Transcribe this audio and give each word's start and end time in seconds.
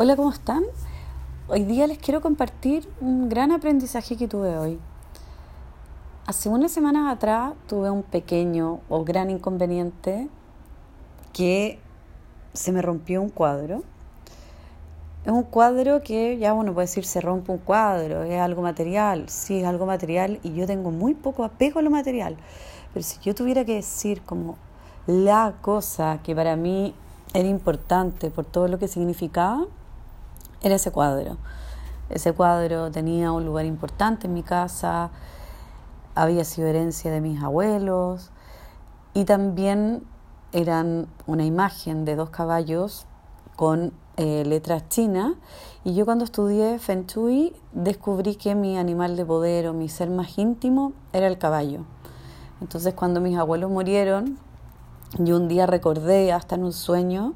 Hola, 0.00 0.14
¿cómo 0.14 0.30
están? 0.30 0.62
Hoy 1.48 1.64
día 1.64 1.88
les 1.88 1.98
quiero 1.98 2.20
compartir 2.20 2.88
un 3.00 3.28
gran 3.28 3.50
aprendizaje 3.50 4.16
que 4.16 4.28
tuve 4.28 4.56
hoy. 4.56 4.78
Hace 6.24 6.48
unas 6.48 6.70
semanas 6.70 7.12
atrás 7.12 7.54
tuve 7.66 7.90
un 7.90 8.04
pequeño 8.04 8.78
o 8.88 9.02
gran 9.02 9.28
inconveniente 9.28 10.28
que 11.32 11.80
se 12.52 12.70
me 12.70 12.80
rompió 12.80 13.20
un 13.20 13.28
cuadro. 13.28 13.82
Es 15.24 15.32
un 15.32 15.42
cuadro 15.42 16.00
que 16.00 16.38
ya 16.38 16.54
uno 16.54 16.72
puede 16.74 16.86
decir 16.86 17.04
se 17.04 17.20
rompe 17.20 17.50
un 17.50 17.58
cuadro, 17.58 18.22
es 18.22 18.40
algo 18.40 18.62
material, 18.62 19.28
sí 19.28 19.58
es 19.58 19.66
algo 19.66 19.84
material 19.84 20.38
y 20.44 20.54
yo 20.54 20.64
tengo 20.68 20.92
muy 20.92 21.14
poco 21.14 21.42
apego 21.42 21.80
a 21.80 21.82
lo 21.82 21.90
material. 21.90 22.36
Pero 22.94 23.02
si 23.02 23.18
yo 23.18 23.34
tuviera 23.34 23.64
que 23.64 23.74
decir 23.74 24.22
como 24.22 24.58
la 25.08 25.56
cosa 25.60 26.20
que 26.22 26.36
para 26.36 26.54
mí 26.54 26.94
era 27.34 27.48
importante 27.48 28.30
por 28.30 28.44
todo 28.44 28.68
lo 28.68 28.78
que 28.78 28.86
significaba, 28.86 29.66
era 30.62 30.74
ese 30.74 30.90
cuadro. 30.90 31.36
Ese 32.10 32.32
cuadro 32.32 32.90
tenía 32.90 33.32
un 33.32 33.44
lugar 33.44 33.66
importante 33.66 34.26
en 34.26 34.34
mi 34.34 34.42
casa, 34.42 35.10
había 36.14 36.44
sido 36.44 36.68
herencia 36.68 37.10
de 37.10 37.20
mis 37.20 37.42
abuelos 37.42 38.30
y 39.14 39.24
también 39.24 40.02
eran 40.52 41.06
una 41.26 41.44
imagen 41.44 42.04
de 42.04 42.16
dos 42.16 42.30
caballos 42.30 43.06
con 43.56 43.92
eh, 44.16 44.44
letras 44.44 44.88
chinas 44.88 45.34
y 45.84 45.94
yo 45.94 46.04
cuando 46.04 46.24
estudié 46.24 46.78
Feng 46.78 47.06
Shui 47.06 47.54
descubrí 47.72 48.34
que 48.34 48.54
mi 48.54 48.78
animal 48.78 49.16
de 49.16 49.24
poder 49.24 49.68
o 49.68 49.72
mi 49.72 49.88
ser 49.88 50.10
más 50.10 50.38
íntimo 50.38 50.92
era 51.12 51.26
el 51.28 51.38
caballo. 51.38 51.80
Entonces 52.60 52.94
cuando 52.94 53.20
mis 53.20 53.38
abuelos 53.38 53.70
murieron, 53.70 54.38
yo 55.18 55.36
un 55.36 55.46
día 55.46 55.66
recordé 55.66 56.32
hasta 56.32 56.56
en 56.56 56.64
un 56.64 56.72
sueño 56.72 57.34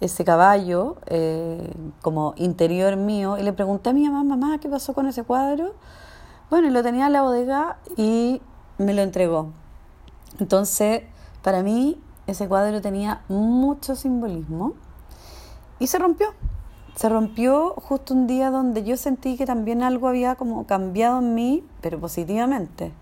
ese 0.00 0.24
caballo 0.24 0.96
eh, 1.06 1.72
como 2.02 2.34
interior 2.36 2.96
mío 2.96 3.38
y 3.38 3.42
le 3.42 3.52
pregunté 3.52 3.90
a 3.90 3.92
mi 3.92 4.08
mamá, 4.08 4.36
mamá, 4.36 4.58
¿qué 4.58 4.68
pasó 4.68 4.92
con 4.92 5.06
ese 5.06 5.22
cuadro? 5.24 5.74
Bueno, 6.50 6.70
lo 6.70 6.82
tenía 6.82 7.06
en 7.06 7.12
la 7.12 7.22
bodega 7.22 7.78
y 7.96 8.42
me 8.78 8.94
lo 8.94 9.02
entregó. 9.02 9.52
Entonces, 10.38 11.02
para 11.42 11.62
mí, 11.62 12.00
ese 12.26 12.48
cuadro 12.48 12.80
tenía 12.80 13.22
mucho 13.28 13.94
simbolismo 13.96 14.74
y 15.78 15.86
se 15.86 15.98
rompió. 15.98 16.28
Se 16.94 17.08
rompió 17.08 17.74
justo 17.76 18.14
un 18.14 18.26
día 18.26 18.50
donde 18.50 18.84
yo 18.84 18.96
sentí 18.96 19.36
que 19.36 19.46
también 19.46 19.82
algo 19.82 20.08
había 20.08 20.36
como 20.36 20.64
cambiado 20.66 21.18
en 21.18 21.34
mí, 21.34 21.64
pero 21.80 21.98
positivamente. 21.98 22.92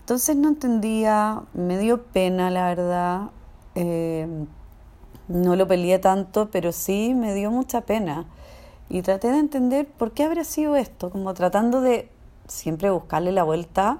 Entonces 0.00 0.36
no 0.36 0.48
entendía, 0.48 1.42
me 1.54 1.76
dio 1.76 2.04
pena, 2.04 2.50
la 2.50 2.66
verdad. 2.68 3.30
Eh, 3.74 4.46
no 5.28 5.56
lo 5.56 5.68
peleé 5.68 5.98
tanto, 5.98 6.50
pero 6.50 6.72
sí 6.72 7.14
me 7.14 7.34
dio 7.34 7.50
mucha 7.50 7.82
pena. 7.82 8.26
Y 8.88 9.02
traté 9.02 9.30
de 9.30 9.38
entender 9.38 9.86
por 9.86 10.12
qué 10.12 10.24
habrá 10.24 10.44
sido 10.44 10.76
esto, 10.76 11.10
como 11.10 11.34
tratando 11.34 11.80
de 11.80 12.08
siempre 12.46 12.90
buscarle 12.90 13.32
la 13.32 13.42
vuelta, 13.42 13.98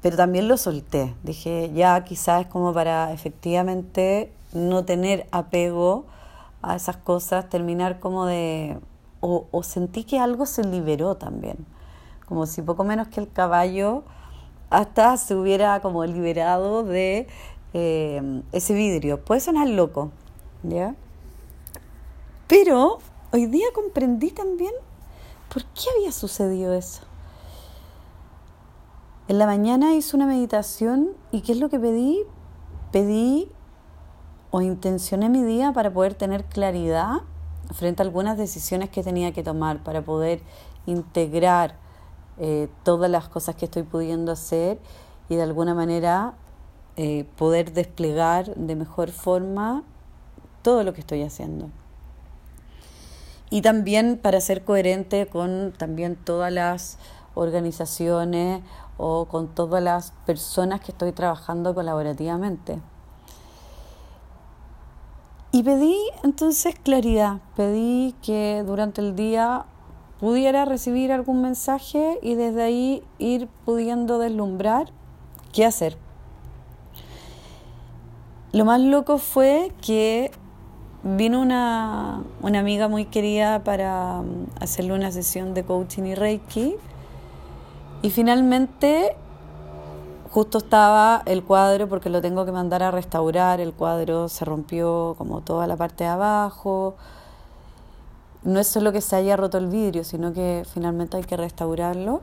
pero 0.00 0.16
también 0.16 0.48
lo 0.48 0.56
solté. 0.56 1.14
Dije, 1.22 1.70
ya 1.74 2.02
quizás 2.04 2.42
es 2.42 2.46
como 2.46 2.72
para 2.72 3.12
efectivamente 3.12 4.32
no 4.52 4.84
tener 4.84 5.26
apego 5.30 6.06
a 6.62 6.76
esas 6.76 6.96
cosas, 6.96 7.48
terminar 7.48 8.00
como 8.00 8.26
de... 8.26 8.78
O, 9.22 9.46
o 9.50 9.62
sentí 9.62 10.04
que 10.04 10.18
algo 10.18 10.46
se 10.46 10.64
liberó 10.64 11.16
también, 11.16 11.66
como 12.26 12.46
si 12.46 12.62
poco 12.62 12.84
menos 12.84 13.08
que 13.08 13.20
el 13.20 13.30
caballo 13.30 14.02
hasta 14.70 15.16
se 15.18 15.34
hubiera 15.34 15.80
como 15.80 16.06
liberado 16.06 16.84
de 16.84 17.26
eh, 17.72 18.42
ese 18.52 18.74
vidrio. 18.74 19.24
Puede 19.24 19.40
sonar 19.40 19.68
loco, 19.68 20.10
¿ya? 20.62 20.94
Pero 22.46 22.98
hoy 23.32 23.46
día 23.46 23.66
comprendí 23.74 24.30
también 24.30 24.72
por 25.52 25.64
qué 25.64 25.84
había 25.96 26.12
sucedido 26.12 26.74
eso. 26.74 27.02
En 29.28 29.38
la 29.38 29.46
mañana 29.46 29.94
hice 29.94 30.16
una 30.16 30.26
meditación 30.26 31.10
y 31.30 31.42
¿qué 31.42 31.52
es 31.52 31.58
lo 31.58 31.68
que 31.68 31.78
pedí? 31.78 32.24
Pedí 32.90 33.48
o 34.50 34.60
intencioné 34.60 35.28
mi 35.28 35.44
día 35.44 35.72
para 35.72 35.92
poder 35.92 36.14
tener 36.14 36.44
claridad 36.44 37.20
frente 37.72 38.02
a 38.02 38.06
algunas 38.06 38.36
decisiones 38.36 38.90
que 38.90 39.04
tenía 39.04 39.32
que 39.32 39.44
tomar, 39.44 39.84
para 39.84 40.02
poder 40.02 40.42
integrar 40.86 41.76
eh, 42.38 42.68
todas 42.82 43.08
las 43.10 43.28
cosas 43.28 43.54
que 43.54 43.66
estoy 43.66 43.84
pudiendo 43.84 44.32
hacer 44.32 44.80
y 45.28 45.36
de 45.36 45.42
alguna 45.42 45.74
manera 45.74 46.34
eh, 46.96 47.26
poder 47.36 47.72
desplegar 47.72 48.54
de 48.54 48.76
mejor 48.76 49.10
forma 49.10 49.84
todo 50.62 50.84
lo 50.84 50.92
que 50.92 51.00
estoy 51.00 51.22
haciendo. 51.22 51.70
Y 53.50 53.62
también 53.62 54.18
para 54.18 54.40
ser 54.40 54.64
coherente 54.64 55.26
con 55.26 55.72
también 55.76 56.16
todas 56.16 56.52
las 56.52 56.98
organizaciones 57.34 58.62
o 58.96 59.26
con 59.26 59.48
todas 59.48 59.82
las 59.82 60.12
personas 60.26 60.80
que 60.80 60.92
estoy 60.92 61.12
trabajando 61.12 61.74
colaborativamente. 61.74 62.78
Y 65.52 65.64
pedí 65.64 65.96
entonces 66.22 66.76
claridad, 66.80 67.40
pedí 67.56 68.14
que 68.22 68.62
durante 68.64 69.00
el 69.00 69.16
día 69.16 69.64
pudiera 70.20 70.64
recibir 70.64 71.10
algún 71.10 71.42
mensaje 71.42 72.20
y 72.22 72.34
desde 72.36 72.62
ahí 72.62 73.02
ir 73.18 73.48
pudiendo 73.64 74.18
deslumbrar 74.18 74.92
qué 75.52 75.64
hacer. 75.64 75.96
Lo 78.52 78.64
más 78.64 78.80
loco 78.80 79.18
fue 79.18 79.72
que 79.80 80.32
vino 81.04 81.40
una, 81.40 82.22
amiga 82.42 82.88
muy 82.88 83.04
querida 83.04 83.62
para 83.62 84.20
um, 84.20 84.46
hacerle 84.60 84.92
una 84.92 85.12
sesión 85.12 85.54
de 85.54 85.62
coaching 85.64 86.02
y 86.02 86.14
reiki 86.16 86.74
y 88.02 88.10
finalmente 88.10 89.14
justo 90.30 90.58
estaba 90.58 91.22
el 91.26 91.44
cuadro 91.44 91.88
porque 91.88 92.10
lo 92.10 92.20
tengo 92.20 92.44
que 92.44 92.50
mandar 92.50 92.82
a 92.82 92.90
restaurar, 92.90 93.60
el 93.60 93.72
cuadro 93.72 94.28
se 94.28 94.44
rompió 94.44 95.14
como 95.16 95.42
toda 95.42 95.68
la 95.68 95.76
parte 95.76 96.02
de 96.04 96.10
abajo, 96.10 96.96
no 98.42 98.58
es 98.58 98.66
solo 98.66 98.90
que 98.90 99.00
se 99.00 99.14
haya 99.14 99.36
roto 99.36 99.58
el 99.58 99.68
vidrio, 99.68 100.02
sino 100.02 100.32
que 100.32 100.64
finalmente 100.72 101.16
hay 101.16 101.24
que 101.24 101.36
restaurarlo. 101.36 102.20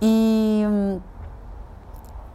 Y 0.00 0.64
um, 0.66 1.00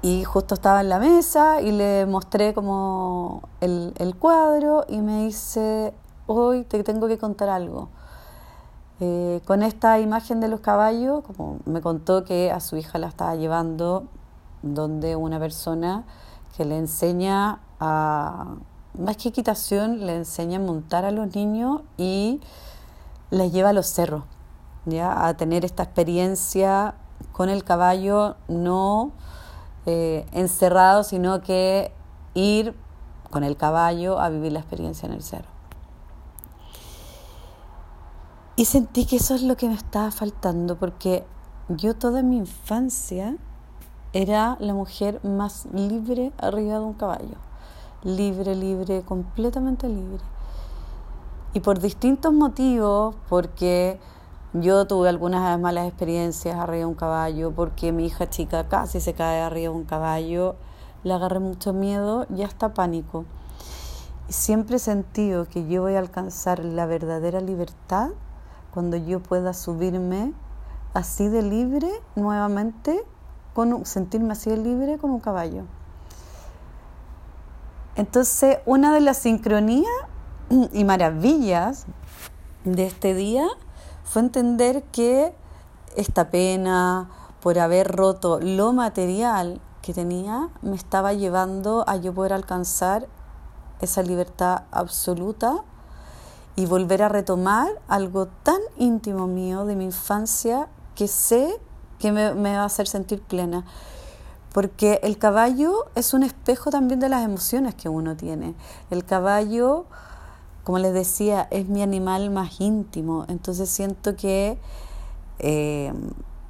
y 0.02 0.24
justo 0.24 0.56
estaba 0.56 0.82
en 0.82 0.90
la 0.90 0.98
mesa 0.98 1.62
y 1.62 1.72
le 1.72 2.06
mostré 2.08 2.54
como 2.54 3.44
el, 3.60 4.16
cuadro 4.20 4.86
y 4.88 4.98
me 4.98 5.26
dice, 5.26 5.94
hoy 6.26 6.64
te 6.64 6.84
tengo 6.84 7.08
que 7.08 7.20
contar 7.20 7.50
algo. 7.50 7.90
Eh, 9.00 9.42
con 9.46 9.64
esta 9.64 10.00
imagen 10.00 10.40
de 10.40 10.48
los 10.48 10.60
caballos, 10.60 11.24
como 11.24 11.60
me 11.66 11.82
contó 11.82 12.24
que 12.24 12.52
a 12.52 12.60
su 12.60 12.78
hija 12.78 12.98
la 12.98 13.08
estaba 13.08 13.36
llevando 13.36 14.06
donde 14.64 15.16
una 15.16 15.40
persona 15.40 16.04
que 16.56 16.66
le 16.66 16.78
enseña 16.78 17.60
a, 17.80 18.56
más 18.98 19.18
que 19.18 19.30
equitación, 19.30 20.06
le 20.06 20.16
enseña 20.18 20.60
a 20.60 20.62
montar 20.62 21.06
a 21.06 21.12
los 21.12 21.36
niños 21.36 21.82
y 21.98 22.42
les 23.30 23.52
lleva 23.52 23.70
a 23.70 23.74
los 23.74 23.88
cerros, 23.88 24.24
¿ya? 24.86 25.28
a 25.28 25.36
tener 25.36 25.64
esta 25.64 25.84
experiencia 25.84 26.96
con 27.32 27.50
el 27.50 27.64
caballo, 27.64 28.36
no 28.48 29.12
eh, 29.86 30.26
encerrado, 30.32 31.04
sino 31.04 31.42
que 31.42 31.92
ir 32.34 32.76
con 33.30 33.44
el 33.44 33.58
caballo 33.58 34.20
a 34.20 34.30
vivir 34.30 34.52
la 34.52 34.60
experiencia 34.60 35.08
en 35.08 35.14
el 35.14 35.24
cerro. 35.24 35.50
Y 38.56 38.66
sentí 38.66 39.06
que 39.06 39.16
eso 39.16 39.34
es 39.34 39.42
lo 39.42 39.58
que 39.58 39.68
me 39.68 39.74
estaba 39.74 40.12
faltando, 40.12 40.78
porque 40.78 41.26
yo 41.70 41.96
toda 41.96 42.22
mi 42.22 42.38
infancia 42.38 43.38
era 44.14 44.58
la 44.60 44.74
mujer 44.74 45.24
más 45.24 45.66
libre 45.74 46.34
arriba 46.38 46.76
de 46.76 46.86
un 46.86 46.94
caballo. 46.94 47.38
Libre, 48.04 48.56
libre, 48.56 49.04
completamente 49.04 49.88
libre. 49.88 50.24
Y 51.54 51.62
por 51.62 51.80
distintos 51.80 52.34
motivos, 52.34 53.16
porque 53.30 54.00
yo 54.54 54.86
tuve 54.86 55.08
algunas 55.08 55.58
malas 55.60 55.88
experiencias 55.88 56.58
arriba 56.58 56.80
de 56.80 56.86
un 56.86 56.94
caballo 56.94 57.52
porque 57.52 57.94
mi 57.94 58.08
hija 58.08 58.30
chica 58.30 58.68
casi 58.68 59.00
se 59.00 59.14
cae 59.14 59.42
arriba 59.42 59.72
de 59.72 59.78
un 59.78 59.86
caballo, 59.86 60.56
le 61.04 61.14
agarré 61.14 61.40
mucho 61.40 61.72
miedo 61.72 62.26
y 62.36 62.44
hasta 62.44 62.74
pánico. 62.74 63.24
Siempre 64.28 64.76
he 64.76 64.80
sentido 64.80 65.46
que 65.46 65.68
yo 65.68 65.84
voy 65.84 65.96
a 65.96 66.00
alcanzar 66.00 66.60
la 66.60 66.86
verdadera 66.86 67.40
libertad 67.40 68.10
cuando 68.74 68.98
yo 68.98 69.22
pueda 69.22 69.54
subirme 69.54 70.34
así 70.94 71.30
de 71.30 71.42
libre 71.42 71.90
nuevamente, 72.16 73.04
con 73.54 73.86
sentirme 73.86 74.34
así 74.34 74.50
de 74.50 74.58
libre 74.58 74.98
con 74.98 75.12
un 75.12 75.20
caballo. 75.20 75.64
Entonces, 77.96 78.60
una 78.66 78.94
de 78.94 79.02
las 79.02 79.18
sincronías 79.18 79.88
y 80.74 80.84
maravillas 80.84 81.86
de 82.64 82.86
este 82.86 83.14
día 83.14 83.48
fue 84.12 84.22
entender 84.24 84.84
que 84.92 85.34
esta 85.96 86.30
pena 86.32 87.10
por 87.40 87.58
haber 87.60 87.88
roto 87.88 88.42
lo 88.42 88.74
material 88.74 89.62
que 89.82 89.94
tenía 89.94 90.50
me 90.62 90.76
estaba 90.76 91.14
llevando 91.14 91.86
a 91.88 91.96
yo 91.96 92.14
poder 92.14 92.34
alcanzar 92.34 93.08
esa 93.80 94.04
libertad 94.04 94.64
absoluta 94.72 95.64
y 96.58 96.66
volver 96.66 97.04
a 97.04 97.08
retomar 97.08 97.70
algo 97.88 98.28
tan 98.28 98.60
íntimo 98.76 99.28
mío 99.28 99.64
de 99.64 99.78
mi 99.78 99.86
infancia 99.86 100.68
que 100.94 101.08
sé 101.08 101.50
que 101.98 102.12
me, 102.12 102.34
va 102.34 102.64
a 102.64 102.66
hacer 102.66 102.90
sentir 102.90 103.22
plena. 103.22 103.64
Porque 104.52 105.00
el 105.04 105.20
caballo 105.20 105.86
es 105.96 106.14
un 106.14 106.24
espejo 106.24 106.70
también 106.70 107.00
de 107.00 107.08
las 107.08 107.24
emociones 107.24 107.76
que 107.76 107.88
uno 107.88 108.18
tiene. 108.18 108.56
El 108.90 109.06
caballo, 109.06 109.86
como 110.64 110.80
les 110.80 110.94
decía, 110.94 111.48
es 111.52 111.68
mi 111.68 111.82
animal 111.82 112.30
más 112.30 112.62
íntimo. 112.62 113.26
Entonces 113.28 113.70
siento 113.70 114.16
que 114.16 114.58
eh, 115.40 115.92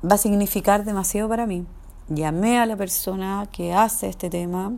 va 0.04 0.16
a 0.16 0.18
significar 0.18 0.84
demasiado 0.84 1.30
para 1.30 1.46
mí. 1.46 1.66
Llamé 2.10 2.60
a 2.60 2.66
la 2.66 2.76
persona 2.76 3.48
que 3.52 3.74
hace 3.74 4.10
este 4.10 4.30
tema. 4.30 4.74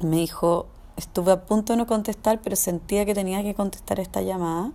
Me 0.00 0.16
dijo, 0.16 0.66
estuve 0.96 1.32
a 1.32 1.46
punto 1.46 1.72
de 1.72 1.78
no 1.78 1.86
contestar, 1.86 2.40
pero 2.42 2.56
sentía 2.56 3.06
que 3.06 3.14
tenía 3.14 3.42
que 3.42 3.54
contestar 3.54 4.00
esta 4.00 4.22
llamada. 4.22 4.72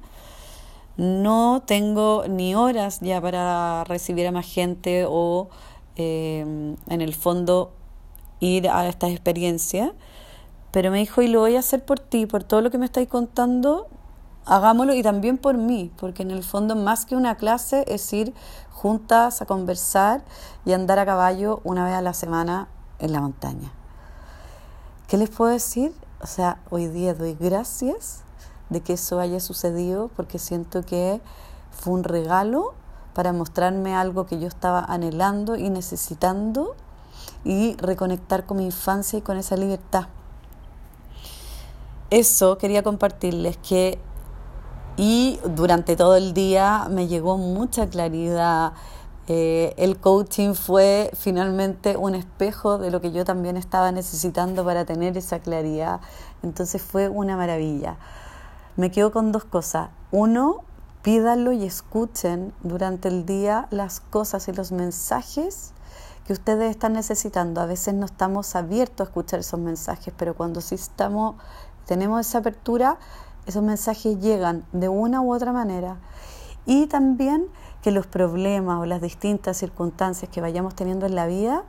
No 0.98 1.64
tengo 1.66 2.24
ni 2.28 2.56
horas 2.56 3.00
ya 3.02 3.22
para 3.22 3.84
recibir 3.84 4.28
a 4.28 4.32
más 4.32 4.46
gente 4.46 5.06
o 5.08 5.50
em, 5.96 6.78
en 6.88 7.02
el 7.02 7.14
fondo 7.14 7.74
ir 8.40 8.70
a 8.70 8.88
esta 8.88 9.10
experiencia, 9.10 9.94
pero 10.76 10.92
me 10.92 10.98
dijo, 10.98 11.22
y 11.22 11.30
lo 11.30 11.40
voy 11.40 11.56
a 11.56 11.60
hacer 11.60 11.86
por 11.86 12.02
ti, 12.02 12.26
por 12.26 12.44
todo 12.44 12.60
lo 12.60 12.70
que 12.70 12.78
me 12.78 12.84
estáis 12.84 13.08
contando, 13.08 13.88
hagámoslo 14.46 14.94
y 14.94 15.02
también 15.04 15.38
por 15.38 15.56
mí, 15.56 15.90
porque 15.98 16.22
en 16.22 16.32
el 16.32 16.44
fondo 16.44 16.76
más 16.76 17.06
que 17.06 17.16
una 17.16 17.36
clase 17.36 17.86
es 17.88 18.12
ir 18.12 18.34
juntas 18.72 19.42
a 19.42 19.46
conversar 19.46 20.26
y 20.66 20.74
andar 20.74 21.00
a 21.00 21.06
caballo 21.06 21.62
una 21.64 21.86
vez 21.86 21.94
a 21.94 22.02
la 22.02 22.14
semana 22.14 22.68
en 23.00 23.14
la 23.14 23.22
montaña. 23.22 23.72
¿Qué 25.08 25.16
les 25.16 25.30
puedo 25.30 25.50
decir? 25.50 25.94
O 26.22 26.28
sea, 26.28 26.60
hoy 26.70 26.88
día 26.88 27.14
doy 27.14 27.38
gracias 27.40 28.24
de 28.70 28.82
que 28.82 28.92
eso 28.92 29.22
haya 29.22 29.40
sucedido 29.40 30.10
porque 30.14 30.40
siento 30.40 30.84
que 30.84 31.22
fue 31.72 31.94
un 31.94 32.04
regalo 32.04 32.74
para 33.14 33.32
mostrarme 33.32 33.96
algo 33.96 34.26
que 34.26 34.42
yo 34.42 34.50
estaba 34.50 34.84
anhelando 34.84 35.56
y 35.56 35.70
necesitando 35.70 36.76
y 37.46 37.78
reconectar 37.78 38.46
con 38.46 38.58
mi 38.58 38.66
infancia 38.66 39.20
y 39.20 39.22
con 39.22 39.38
esa 39.38 39.56
libertad. 39.56 40.08
Eso 42.10 42.58
quería 42.58 42.84
compartirles 42.84 43.58
que 43.58 44.00
y 44.98 45.40
durante 45.44 45.96
todo 45.96 46.16
el 46.16 46.34
día 46.34 46.88
me 46.90 47.08
llegó 47.08 47.38
mucha 47.38 47.88
claridad. 47.88 48.74
Eh, 49.28 49.74
el 49.78 49.98
coaching 49.98 50.54
fue 50.54 51.12
finalmente 51.14 51.98
un 51.98 52.16
espejo 52.16 52.78
de 52.78 52.92
lo 52.92 53.02
que 53.02 53.12
yo 53.12 53.26
también 53.26 53.58
estaba 53.58 53.92
necesitando 53.92 54.64
para 54.64 54.86
tener 54.86 55.18
esa 55.18 55.40
claridad. 55.40 56.00
Entonces 56.44 56.82
fue 56.82 57.10
una 57.10 57.36
maravilla 57.36 57.98
me 58.76 58.92
quedo 58.92 59.12
con 59.12 59.32
dos 59.32 59.46
cosas. 59.46 59.90
Uno, 60.12 60.64
pídanlo 61.02 61.54
y 61.54 61.64
escuchen 61.64 62.54
durante 62.62 63.08
el 63.08 63.26
día 63.26 63.68
las 63.72 64.02
cosas 64.02 64.48
y 64.48 64.52
los 64.52 64.72
mensajes 64.72 65.72
que 66.28 66.34
ustedes 66.34 66.72
están 66.72 66.94
necesitando. 66.94 67.62
A 67.62 67.66
veces 67.66 67.94
no 67.94 68.06
estamos 68.06 68.56
abiertos 68.56 69.08
a 69.08 69.10
escuchar 69.10 69.40
esos 69.40 69.60
mensajes, 69.60 70.14
pero 70.18 70.36
cuando 70.36 70.60
sí 70.60 70.76
estamos, 70.76 71.36
tenemos 71.86 72.28
esa 72.28 72.40
apertura, 72.40 72.98
esos 73.46 73.64
mensajes 73.64 74.20
llegan 74.20 74.66
de 74.72 74.90
una 74.90 75.22
u 75.22 75.34
otra 75.34 75.54
manera. 75.54 75.98
Y 76.66 76.88
también 76.88 77.48
que 77.82 77.92
los 77.92 78.08
problemas 78.08 78.80
o 78.80 78.86
las 78.86 79.02
distintas 79.02 79.58
circunstancias 79.58 80.30
que 80.32 80.42
vayamos 80.42 80.76
teniendo 80.76 81.06
en 81.06 81.16
la 81.16 81.28
vida 81.28 81.64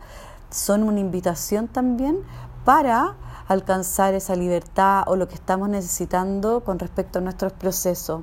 son 0.50 0.82
una 0.82 1.00
invitación 1.00 1.68
también 1.68 2.22
para 2.64 3.14
alcanzar 3.48 4.14
esa 4.14 4.34
libertad 4.34 5.04
o 5.06 5.16
lo 5.16 5.28
que 5.28 5.34
estamos 5.34 5.68
necesitando 5.68 6.64
con 6.64 6.78
respecto 6.78 7.18
a 7.18 7.22
nuestros 7.22 7.52
procesos. 7.52 8.22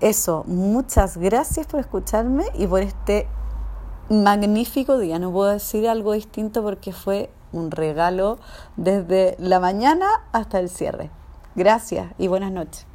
Eso, 0.00 0.44
muchas 0.46 1.16
gracias 1.16 1.66
por 1.66 1.80
escucharme 1.80 2.44
y 2.54 2.66
por 2.66 2.82
este 2.82 3.28
magnífico 4.08 4.98
día. 4.98 5.18
No 5.18 5.32
puedo 5.32 5.50
decir 5.50 5.88
algo 5.88 6.12
distinto 6.12 6.62
porque 6.62 6.92
fue 6.92 7.30
un 7.54 7.70
regalo 7.70 8.38
desde 8.76 9.36
la 9.38 9.60
mañana 9.60 10.06
hasta 10.32 10.58
el 10.58 10.68
cierre. 10.68 11.10
Gracias 11.54 12.12
y 12.18 12.28
buenas 12.28 12.52
noches. 12.52 12.86